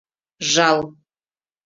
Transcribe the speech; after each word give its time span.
Жал! 0.53 0.81